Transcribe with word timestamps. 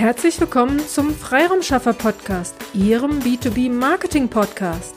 Herzlich 0.00 0.40
willkommen 0.40 0.80
zum 0.80 1.14
Freiraumschaffer 1.14 1.92
Podcast, 1.92 2.54
Ihrem 2.72 3.18
B2B 3.18 3.70
Marketing 3.70 4.28
Podcast. 4.28 4.94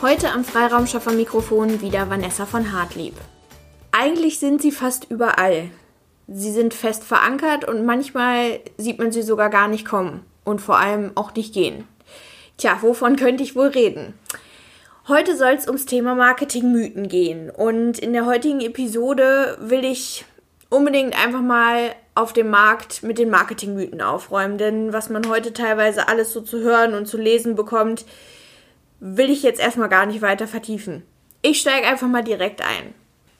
Heute 0.00 0.30
am 0.30 0.44
Freiraumschaffer 0.44 1.12
Mikrofon 1.12 1.82
wieder 1.82 2.08
Vanessa 2.08 2.46
von 2.46 2.72
Hartlieb. 2.72 3.12
Eigentlich 3.92 4.38
sind 4.38 4.62
sie 4.62 4.72
fast 4.72 5.10
überall. 5.10 5.68
Sie 6.26 6.50
sind 6.52 6.72
fest 6.72 7.04
verankert 7.04 7.68
und 7.68 7.84
manchmal 7.84 8.60
sieht 8.78 8.98
man 8.98 9.12
sie 9.12 9.20
sogar 9.20 9.50
gar 9.50 9.68
nicht 9.68 9.84
kommen 9.84 10.24
und 10.42 10.62
vor 10.62 10.78
allem 10.78 11.12
auch 11.16 11.34
nicht 11.34 11.52
gehen. 11.52 11.86
Tja, 12.56 12.78
wovon 12.80 13.16
könnte 13.16 13.42
ich 13.42 13.54
wohl 13.54 13.66
reden? 13.66 14.14
Heute 15.06 15.36
soll 15.36 15.52
es 15.52 15.66
ums 15.66 15.84
Thema 15.84 16.14
Marketingmythen 16.14 17.08
gehen 17.08 17.50
und 17.50 17.98
in 17.98 18.14
der 18.14 18.24
heutigen 18.24 18.62
Episode 18.62 19.58
will 19.60 19.84
ich 19.84 20.24
unbedingt 20.70 21.14
einfach 21.22 21.42
mal 21.42 21.94
auf 22.14 22.32
dem 22.32 22.50
Markt 22.50 23.02
mit 23.02 23.18
den 23.18 23.30
Marketingmythen 23.30 24.00
aufräumen. 24.00 24.58
Denn 24.58 24.92
was 24.92 25.10
man 25.10 25.28
heute 25.28 25.52
teilweise 25.52 26.08
alles 26.08 26.32
so 26.32 26.40
zu 26.40 26.60
hören 26.60 26.94
und 26.94 27.06
zu 27.06 27.16
lesen 27.16 27.54
bekommt, 27.54 28.04
will 29.00 29.30
ich 29.30 29.42
jetzt 29.42 29.60
erstmal 29.60 29.88
gar 29.88 30.06
nicht 30.06 30.22
weiter 30.22 30.46
vertiefen. 30.46 31.02
Ich 31.42 31.60
steige 31.60 31.86
einfach 31.86 32.08
mal 32.08 32.24
direkt 32.24 32.62
ein. 32.62 32.94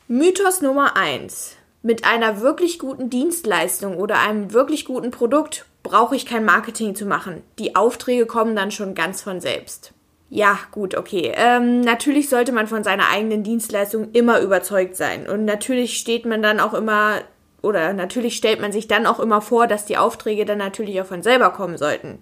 Mythos 0.09 0.61
Nummer 0.61 0.97
1. 0.97 1.57
Mit 1.83 2.05
einer 2.05 2.41
wirklich 2.41 2.79
guten 2.79 3.11
Dienstleistung 3.11 3.97
oder 3.97 4.19
einem 4.19 4.53
wirklich 4.53 4.85
guten 4.85 5.11
Produkt 5.11 5.67
brauche 5.83 6.17
ich 6.17 6.27
kein 6.27 6.45
Marketing 6.45 6.95
zu 6.95 7.07
machen. 7.07 7.43
Die 7.59 7.77
Aufträge 7.77 8.27
kommen 8.27 8.57
dann 8.57 8.71
schon 8.71 8.95
ganz 8.95 9.23
von 9.23 9.41
selbst. 9.41 9.93
Ja, 10.31 10.59
gut, 10.73 10.97
okay. 10.97 11.33
Ähm, 11.37 11.83
natürlich 11.83 12.29
sollte 12.29 12.53
man 12.53 12.67
von 12.67 12.83
seiner 12.83 13.11
eigenen 13.11 13.45
Dienstleistung 13.45 14.11
immer 14.13 14.41
überzeugt 14.41 14.97
sein. 14.97 15.29
Und 15.29 15.45
natürlich 15.45 15.97
steht 15.99 16.27
man 16.27 16.43
dann 16.43 16.59
auch 16.59 16.75
immer, 16.75 17.21
oder 17.65 17.93
natürlich 17.93 18.37
stellt 18.37 18.61
man 18.61 18.73
sich 18.73 18.87
dann 18.87 19.07
auch 19.07 19.19
immer 19.19 19.41
vor, 19.41 19.67
dass 19.67 19.87
die 19.87 19.99
Aufträge 19.99 20.45
dann 20.45 20.59
natürlich 20.59 21.01
auch 21.01 21.07
von 21.07 21.23
selber 21.23 21.51
kommen 21.51 21.79
sollten. 21.79 22.21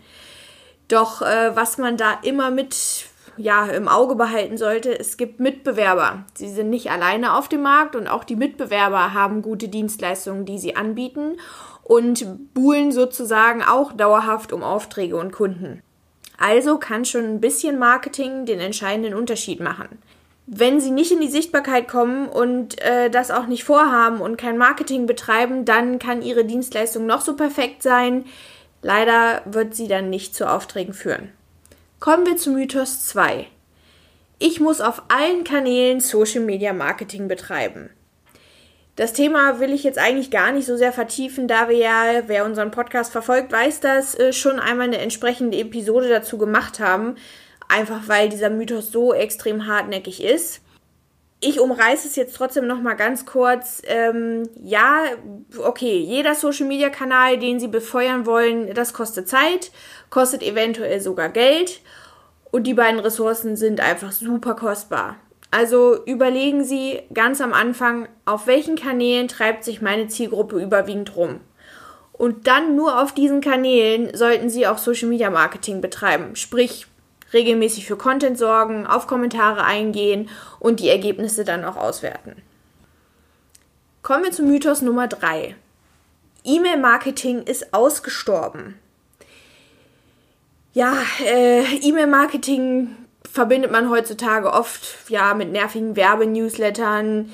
Doch 0.88 1.22
äh, 1.22 1.54
was 1.54 1.78
man 1.78 1.96
da 1.96 2.18
immer 2.22 2.50
mit 2.50 3.06
ja, 3.36 3.66
im 3.66 3.88
Auge 3.88 4.14
behalten 4.14 4.58
sollte, 4.58 4.98
es 4.98 5.16
gibt 5.16 5.40
Mitbewerber. 5.40 6.24
Sie 6.34 6.48
sind 6.48 6.70
nicht 6.70 6.90
alleine 6.90 7.34
auf 7.34 7.48
dem 7.48 7.62
Markt 7.62 7.96
und 7.96 8.06
auch 8.06 8.24
die 8.24 8.36
Mitbewerber 8.36 9.14
haben 9.14 9.42
gute 9.42 9.68
Dienstleistungen, 9.68 10.44
die 10.44 10.58
sie 10.58 10.76
anbieten 10.76 11.38
und 11.82 12.54
buhlen 12.54 12.92
sozusagen 12.92 13.62
auch 13.62 13.92
dauerhaft 13.92 14.52
um 14.52 14.62
Aufträge 14.62 15.16
und 15.16 15.32
Kunden. 15.32 15.82
Also 16.38 16.78
kann 16.78 17.04
schon 17.04 17.24
ein 17.24 17.40
bisschen 17.40 17.78
Marketing 17.78 18.46
den 18.46 18.60
entscheidenden 18.60 19.14
Unterschied 19.14 19.60
machen. 19.60 19.98
Wenn 20.46 20.80
sie 20.80 20.90
nicht 20.90 21.12
in 21.12 21.20
die 21.20 21.28
Sichtbarkeit 21.28 21.86
kommen 21.86 22.28
und 22.28 22.80
äh, 22.82 23.10
das 23.10 23.30
auch 23.30 23.46
nicht 23.46 23.64
vorhaben 23.64 24.20
und 24.20 24.36
kein 24.36 24.58
Marketing 24.58 25.06
betreiben, 25.06 25.64
dann 25.64 25.98
kann 25.98 26.22
ihre 26.22 26.44
Dienstleistung 26.44 27.06
noch 27.06 27.20
so 27.20 27.36
perfekt 27.36 27.82
sein. 27.82 28.24
Leider 28.82 29.42
wird 29.44 29.74
sie 29.74 29.86
dann 29.86 30.10
nicht 30.10 30.34
zu 30.34 30.50
Aufträgen 30.50 30.94
führen. 30.94 31.30
Kommen 32.00 32.26
wir 32.26 32.36
zu 32.36 32.50
Mythos 32.50 33.06
2. 33.06 33.46
Ich 34.40 34.58
muss 34.58 34.80
auf 34.80 35.02
allen 35.06 35.44
Kanälen 35.44 36.00
Social 36.00 36.40
Media 36.40 36.72
Marketing 36.72 37.28
betreiben. 37.28 37.90
Das 38.96 39.12
Thema 39.12 39.60
will 39.60 39.72
ich 39.72 39.84
jetzt 39.84 39.98
eigentlich 39.98 40.30
gar 40.30 40.52
nicht 40.52 40.66
so 40.66 40.76
sehr 40.76 40.92
vertiefen, 40.92 41.48
da 41.48 41.68
wir 41.68 41.76
ja, 41.76 42.22
wer 42.26 42.44
unseren 42.44 42.72
Podcast 42.72 43.12
verfolgt, 43.12 43.52
weiß 43.52 43.80
das, 43.80 44.18
äh, 44.18 44.32
schon 44.32 44.58
einmal 44.58 44.88
eine 44.88 44.98
entsprechende 44.98 45.58
Episode 45.58 46.08
dazu 46.08 46.36
gemacht 46.36 46.80
haben. 46.80 47.14
Einfach 47.72 48.02
weil 48.06 48.28
dieser 48.28 48.50
Mythos 48.50 48.92
so 48.92 49.14
extrem 49.14 49.66
hartnäckig 49.66 50.22
ist. 50.22 50.60
Ich 51.40 51.58
umreiße 51.58 52.06
es 52.06 52.16
jetzt 52.16 52.36
trotzdem 52.36 52.66
nochmal 52.66 52.96
ganz 52.96 53.24
kurz. 53.24 53.80
Ähm, 53.86 54.42
ja, 54.62 55.04
okay, 55.58 55.96
jeder 55.98 56.34
Social 56.34 56.66
Media 56.66 56.90
Kanal, 56.90 57.38
den 57.38 57.58
Sie 57.58 57.68
befeuern 57.68 58.26
wollen, 58.26 58.74
das 58.74 58.92
kostet 58.92 59.26
Zeit, 59.26 59.72
kostet 60.10 60.42
eventuell 60.42 61.00
sogar 61.00 61.30
Geld. 61.30 61.80
Und 62.50 62.64
die 62.64 62.74
beiden 62.74 63.00
Ressourcen 63.00 63.56
sind 63.56 63.80
einfach 63.80 64.12
super 64.12 64.54
kostbar. 64.54 65.16
Also 65.50 66.04
überlegen 66.04 66.64
Sie 66.64 67.00
ganz 67.14 67.40
am 67.40 67.54
Anfang, 67.54 68.06
auf 68.26 68.46
welchen 68.46 68.76
Kanälen 68.76 69.28
treibt 69.28 69.64
sich 69.64 69.80
meine 69.80 70.08
Zielgruppe 70.08 70.62
überwiegend 70.62 71.16
rum. 71.16 71.40
Und 72.12 72.46
dann 72.46 72.76
nur 72.76 73.02
auf 73.02 73.14
diesen 73.14 73.40
Kanälen 73.40 74.14
sollten 74.14 74.50
Sie 74.50 74.66
auch 74.66 74.76
Social 74.76 75.08
Media 75.08 75.30
Marketing 75.30 75.80
betreiben, 75.80 76.36
sprich 76.36 76.86
regelmäßig 77.32 77.86
für 77.86 77.96
Content 77.96 78.38
sorgen, 78.38 78.86
auf 78.86 79.06
Kommentare 79.06 79.64
eingehen 79.64 80.28
und 80.58 80.80
die 80.80 80.88
Ergebnisse 80.88 81.44
dann 81.44 81.64
auch 81.64 81.76
auswerten. 81.76 82.42
Kommen 84.02 84.24
wir 84.24 84.32
zu 84.32 84.42
Mythos 84.42 84.82
Nummer 84.82 85.06
3. 85.06 85.54
E-Mail-Marketing 86.44 87.42
ist 87.42 87.72
ausgestorben. 87.72 88.78
Ja, 90.72 90.96
äh, 91.24 91.62
E-Mail-Marketing 91.76 92.96
verbindet 93.30 93.70
man 93.70 93.90
heutzutage 93.90 94.52
oft 94.52 95.08
ja 95.08 95.34
mit 95.34 95.52
nervigen 95.52 95.96
Werbenewslettern. 95.96 97.30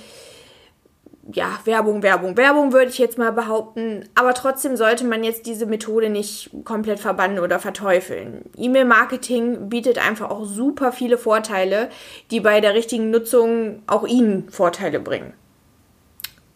Ja, 1.30 1.60
Werbung, 1.64 2.02
Werbung, 2.02 2.38
Werbung 2.38 2.72
würde 2.72 2.90
ich 2.90 2.96
jetzt 2.96 3.18
mal 3.18 3.32
behaupten. 3.32 4.08
Aber 4.14 4.32
trotzdem 4.32 4.76
sollte 4.76 5.04
man 5.04 5.22
jetzt 5.22 5.44
diese 5.44 5.66
Methode 5.66 6.08
nicht 6.08 6.50
komplett 6.64 7.00
verbannen 7.00 7.38
oder 7.38 7.58
verteufeln. 7.58 8.46
E-Mail-Marketing 8.56 9.68
bietet 9.68 9.98
einfach 9.98 10.30
auch 10.30 10.46
super 10.46 10.90
viele 10.90 11.18
Vorteile, 11.18 11.90
die 12.30 12.40
bei 12.40 12.62
der 12.62 12.72
richtigen 12.72 13.10
Nutzung 13.10 13.82
auch 13.86 14.06
Ihnen 14.06 14.48
Vorteile 14.48 15.00
bringen. 15.00 15.34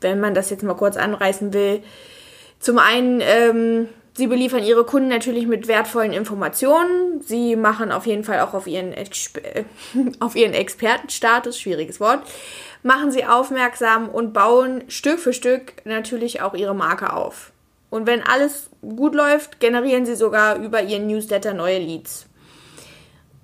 Wenn 0.01 0.21
man 0.21 0.33
das 0.33 0.49
jetzt 0.49 0.63
mal 0.63 0.75
kurz 0.75 0.97
anreißen 0.97 1.53
will. 1.53 1.83
Zum 2.59 2.79
einen 2.79 3.21
ähm, 3.21 3.89
Sie 4.15 4.27
beliefern 4.27 4.63
ihre 4.63 4.85
Kunden 4.85 5.09
natürlich 5.09 5.47
mit 5.47 5.69
wertvollen 5.69 6.13
Informationen. 6.13 7.23
Sie 7.23 7.57
machen 7.57 7.91
auf 7.91 8.05
jeden 8.05 8.25
Fall 8.25 8.41
auch 8.41 8.53
auf 8.53 8.67
ihren, 8.67 8.93
Exper 8.93 9.41
auf 10.21 10.37
ihren 10.37 10.53
Expertenstatus, 10.53 11.59
schwieriges 11.59 11.99
Wort, 11.99 12.21
machen 12.83 13.13
sie 13.13 13.25
aufmerksam 13.25 14.09
und 14.09 14.33
bauen 14.33 14.85
Stück 14.89 15.19
für 15.19 15.33
Stück 15.33 15.75
natürlich 15.85 16.43
auch 16.43 16.55
ihre 16.55 16.75
Marke 16.75 17.13
auf. 17.13 17.53
Und 17.91 18.07
wenn 18.07 18.23
alles 18.23 18.71
gut 18.81 19.15
läuft, 19.15 19.61
generieren 19.61 20.07
sie 20.07 20.15
sogar 20.15 20.57
über 20.57 20.83
ihren 20.83 21.07
Newsletter 21.07 21.55
neue 21.55 21.79
Leads. 21.79 22.27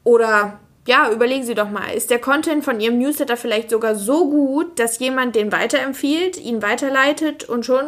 Oder 0.05 0.59
ja, 0.87 1.11
überlegen 1.11 1.45
Sie 1.45 1.55
doch 1.55 1.69
mal, 1.69 1.93
ist 1.93 2.09
der 2.09 2.19
Content 2.19 2.65
von 2.65 2.81
Ihrem 2.81 2.99
Newsletter 2.99 3.37
vielleicht 3.37 3.69
sogar 3.69 3.95
so 3.95 4.31
gut, 4.31 4.79
dass 4.79 4.99
jemand 4.99 5.37
den 5.37 5.53
weiterempfiehlt, 5.53 6.39
ihn 6.39 6.63
weiterleitet 6.63 7.45
und 7.45 7.67
schon 7.67 7.85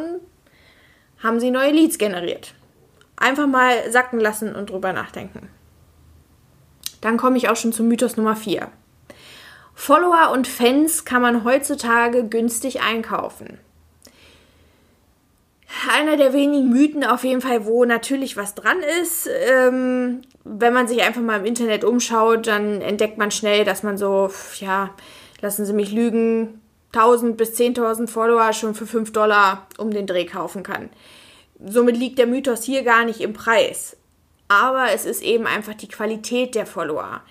haben 1.22 1.40
Sie 1.40 1.50
neue 1.50 1.70
Leads 1.72 1.96
generiert 1.96 2.52
einfach 3.20 3.46
mal 3.46 3.92
sacken 3.92 4.18
lassen 4.18 4.56
und 4.56 4.70
drüber 4.70 4.92
nachdenken. 4.92 5.48
Dann 7.00 7.16
komme 7.16 7.36
ich 7.36 7.48
auch 7.48 7.56
schon 7.56 7.72
zum 7.72 7.86
Mythos 7.86 8.16
Nummer 8.16 8.34
4. 8.34 8.68
Follower 9.80 10.30
und 10.30 10.46
Fans 10.46 11.06
kann 11.06 11.22
man 11.22 11.42
heutzutage 11.42 12.28
günstig 12.28 12.82
einkaufen. 12.82 13.58
Einer 15.90 16.18
der 16.18 16.34
wenigen 16.34 16.68
Mythen 16.68 17.02
auf 17.02 17.24
jeden 17.24 17.40
Fall, 17.40 17.64
wo 17.64 17.86
natürlich 17.86 18.36
was 18.36 18.54
dran 18.54 18.80
ist. 19.00 19.26
Ähm, 19.48 20.20
wenn 20.44 20.74
man 20.74 20.86
sich 20.86 21.00
einfach 21.00 21.22
mal 21.22 21.40
im 21.40 21.46
Internet 21.46 21.84
umschaut, 21.84 22.46
dann 22.46 22.82
entdeckt 22.82 23.16
man 23.16 23.30
schnell, 23.30 23.64
dass 23.64 23.82
man 23.82 23.96
so, 23.96 24.30
ja, 24.58 24.90
lassen 25.40 25.64
Sie 25.64 25.72
mich 25.72 25.92
lügen, 25.92 26.60
1000 26.92 27.38
bis 27.38 27.58
10.000 27.58 28.06
Follower 28.06 28.52
schon 28.52 28.74
für 28.74 28.86
5 28.86 29.12
Dollar 29.12 29.66
um 29.78 29.90
den 29.90 30.06
Dreh 30.06 30.26
kaufen 30.26 30.62
kann. 30.62 30.90
Somit 31.58 31.96
liegt 31.96 32.18
der 32.18 32.26
Mythos 32.26 32.64
hier 32.64 32.82
gar 32.82 33.06
nicht 33.06 33.22
im 33.22 33.32
Preis. 33.32 33.96
Aber 34.48 34.92
es 34.92 35.06
ist 35.06 35.22
eben 35.22 35.46
einfach 35.46 35.74
die 35.74 35.88
Qualität 35.88 36.54
der 36.54 36.66
Follower. 36.66 37.22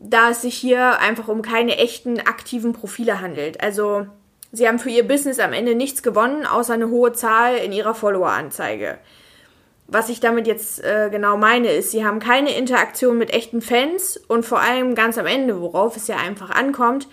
Da 0.00 0.30
es 0.30 0.42
sich 0.42 0.54
hier 0.54 1.00
einfach 1.00 1.28
um 1.28 1.42
keine 1.42 1.76
echten 1.76 2.20
aktiven 2.20 2.72
Profile 2.72 3.20
handelt. 3.20 3.60
Also 3.60 4.06
sie 4.52 4.68
haben 4.68 4.78
für 4.78 4.90
ihr 4.90 5.06
Business 5.06 5.40
am 5.40 5.52
Ende 5.52 5.74
nichts 5.74 6.02
gewonnen, 6.02 6.46
außer 6.46 6.74
eine 6.74 6.88
hohe 6.88 7.12
Zahl 7.12 7.56
in 7.56 7.72
ihrer 7.72 7.94
Follower-Anzeige. 7.94 8.98
Was 9.88 10.08
ich 10.08 10.20
damit 10.20 10.46
jetzt 10.46 10.84
äh, 10.84 11.08
genau 11.10 11.36
meine, 11.36 11.72
ist, 11.72 11.90
sie 11.90 12.04
haben 12.04 12.20
keine 12.20 12.54
Interaktion 12.54 13.18
mit 13.18 13.30
echten 13.30 13.60
Fans 13.60 14.18
und 14.28 14.46
vor 14.46 14.60
allem 14.60 14.94
ganz 14.94 15.18
am 15.18 15.26
Ende, 15.26 15.60
worauf 15.60 15.96
es 15.96 16.06
ja 16.06 16.16
einfach 16.16 16.50
ankommt, 16.50 17.08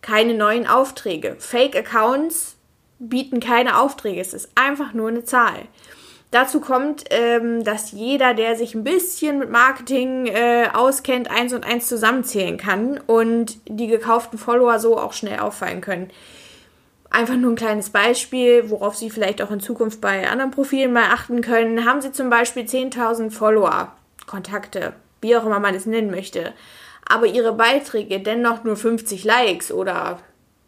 keine 0.00 0.34
neuen 0.34 0.66
Aufträge. 0.66 1.36
Fake-Accounts 1.38 2.56
bieten 2.98 3.40
keine 3.40 3.78
Aufträge, 3.78 4.20
es 4.20 4.32
ist 4.32 4.50
einfach 4.54 4.92
nur 4.92 5.08
eine 5.08 5.24
Zahl. 5.24 5.66
Dazu 6.30 6.60
kommt, 6.60 7.04
ähm, 7.10 7.64
dass 7.64 7.90
jeder, 7.90 8.34
der 8.34 8.54
sich 8.54 8.74
ein 8.74 8.84
bisschen 8.84 9.40
mit 9.40 9.50
Marketing 9.50 10.26
äh, 10.26 10.68
auskennt, 10.72 11.28
eins 11.28 11.52
und 11.52 11.64
eins 11.64 11.88
zusammenzählen 11.88 12.56
kann 12.56 13.00
und 13.04 13.58
die 13.68 13.88
gekauften 13.88 14.38
Follower 14.38 14.78
so 14.78 14.96
auch 14.96 15.12
schnell 15.12 15.40
auffallen 15.40 15.80
können. 15.80 16.10
Einfach 17.10 17.34
nur 17.34 17.50
ein 17.50 17.56
kleines 17.56 17.90
Beispiel, 17.90 18.70
worauf 18.70 18.94
Sie 18.94 19.10
vielleicht 19.10 19.42
auch 19.42 19.50
in 19.50 19.58
Zukunft 19.58 20.00
bei 20.00 20.28
anderen 20.30 20.52
Profilen 20.52 20.92
mal 20.92 21.10
achten 21.10 21.40
können. 21.40 21.84
Haben 21.84 22.00
Sie 22.00 22.12
zum 22.12 22.30
Beispiel 22.30 22.62
10.000 22.62 23.32
Follower, 23.32 23.92
Kontakte, 24.28 24.92
wie 25.20 25.36
auch 25.36 25.44
immer 25.44 25.58
man 25.58 25.74
es 25.74 25.86
nennen 25.86 26.12
möchte, 26.12 26.52
aber 27.08 27.26
Ihre 27.26 27.52
Beiträge 27.52 28.20
dennoch 28.20 28.62
nur 28.62 28.76
50 28.76 29.24
Likes 29.24 29.72
oder 29.72 30.20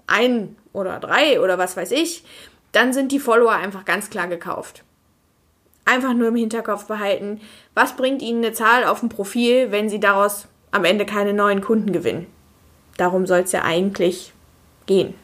ein 0.08 0.56
oder 0.72 0.98
drei 0.98 1.40
oder 1.40 1.58
was 1.58 1.76
weiß 1.76 1.92
ich, 1.92 2.24
dann 2.72 2.92
sind 2.92 3.12
die 3.12 3.20
Follower 3.20 3.52
einfach 3.52 3.84
ganz 3.84 4.10
klar 4.10 4.26
gekauft. 4.26 4.82
Einfach 5.84 6.14
nur 6.14 6.28
im 6.28 6.36
Hinterkopf 6.36 6.86
behalten, 6.86 7.40
was 7.74 7.96
bringt 7.96 8.22
Ihnen 8.22 8.44
eine 8.44 8.52
Zahl 8.52 8.84
auf 8.84 9.00
dem 9.00 9.08
Profil, 9.08 9.70
wenn 9.70 9.88
Sie 9.88 10.00
daraus 10.00 10.46
am 10.70 10.84
Ende 10.84 11.06
keine 11.06 11.34
neuen 11.34 11.60
Kunden 11.60 11.92
gewinnen. 11.92 12.26
Darum 12.96 13.26
soll 13.26 13.40
es 13.40 13.52
ja 13.52 13.62
eigentlich 13.62 14.32
gehen. 14.86 15.14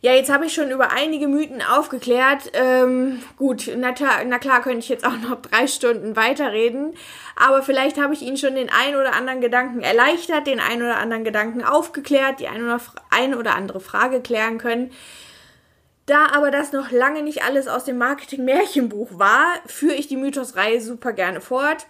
Ja, 0.00 0.12
jetzt 0.12 0.30
habe 0.30 0.46
ich 0.46 0.54
schon 0.54 0.70
über 0.70 0.92
einige 0.92 1.26
Mythen 1.26 1.60
aufgeklärt. 1.60 2.52
Ähm, 2.52 3.20
gut, 3.36 3.68
na, 3.76 3.92
na 4.26 4.38
klar 4.38 4.62
könnte 4.62 4.78
ich 4.78 4.88
jetzt 4.88 5.04
auch 5.04 5.16
noch 5.16 5.42
drei 5.42 5.66
Stunden 5.66 6.14
weiterreden, 6.14 6.94
aber 7.34 7.62
vielleicht 7.62 8.00
habe 8.00 8.14
ich 8.14 8.22
Ihnen 8.22 8.36
schon 8.36 8.54
den 8.54 8.70
ein 8.70 8.94
oder 8.94 9.14
anderen 9.14 9.40
Gedanken 9.40 9.80
erleichtert, 9.80 10.46
den 10.46 10.60
ein 10.60 10.82
oder 10.82 10.98
anderen 10.98 11.24
Gedanken 11.24 11.64
aufgeklärt, 11.64 12.38
die 12.38 12.46
ein 12.46 12.62
oder, 12.62 12.80
ein 13.10 13.34
oder 13.34 13.56
andere 13.56 13.80
Frage 13.80 14.20
klären 14.20 14.58
können. 14.58 14.92
Da 16.08 16.28
aber 16.32 16.50
das 16.50 16.72
noch 16.72 16.90
lange 16.90 17.22
nicht 17.22 17.44
alles 17.44 17.68
aus 17.68 17.84
dem 17.84 17.98
Marketing-Märchenbuch 17.98 19.10
war, 19.18 19.44
führe 19.66 19.94
ich 19.94 20.08
die 20.08 20.16
Mythos-Reihe 20.16 20.80
super 20.80 21.12
gerne 21.12 21.42
fort. 21.42 21.86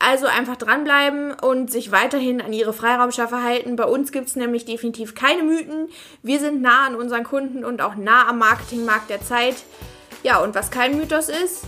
Also 0.00 0.26
einfach 0.26 0.56
dranbleiben 0.56 1.32
und 1.32 1.70
sich 1.70 1.92
weiterhin 1.92 2.40
an 2.40 2.52
ihre 2.52 2.72
Freiraumschaffer 2.72 3.44
halten. 3.44 3.76
Bei 3.76 3.84
uns 3.84 4.10
gibt 4.10 4.26
es 4.26 4.34
nämlich 4.34 4.64
definitiv 4.64 5.14
keine 5.14 5.44
Mythen. 5.44 5.86
Wir 6.24 6.40
sind 6.40 6.60
nah 6.60 6.88
an 6.88 6.96
unseren 6.96 7.22
Kunden 7.22 7.64
und 7.64 7.80
auch 7.82 7.94
nah 7.94 8.26
am 8.28 8.40
Marketingmarkt 8.40 9.10
der 9.10 9.22
Zeit. 9.22 9.54
Ja, 10.24 10.38
und 10.38 10.56
was 10.56 10.72
kein 10.72 10.96
Mythos 10.96 11.28
ist, 11.28 11.62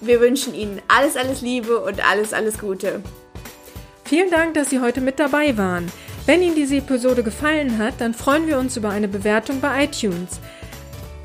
wir 0.00 0.20
wünschen 0.20 0.54
Ihnen 0.54 0.80
alles, 0.86 1.16
alles 1.16 1.40
Liebe 1.40 1.80
und 1.80 2.08
alles, 2.08 2.32
alles 2.32 2.58
Gute. 2.58 3.02
Vielen 4.04 4.30
Dank, 4.30 4.54
dass 4.54 4.70
Sie 4.70 4.78
heute 4.78 5.00
mit 5.00 5.18
dabei 5.18 5.58
waren. 5.58 5.90
Wenn 6.26 6.42
Ihnen 6.42 6.54
diese 6.54 6.76
Episode 6.76 7.24
gefallen 7.24 7.76
hat, 7.78 7.94
dann 7.98 8.14
freuen 8.14 8.46
wir 8.46 8.56
uns 8.58 8.76
über 8.76 8.90
eine 8.90 9.08
Bewertung 9.08 9.60
bei 9.60 9.84
iTunes. 9.84 10.38